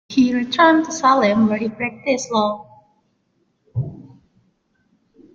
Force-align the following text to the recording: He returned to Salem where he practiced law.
He 0.09 0.33
returned 0.33 0.85
to 0.85 0.91
Salem 0.91 1.47
where 1.47 1.59
he 1.59 1.69
practiced 1.69 2.31
law. 2.31 2.85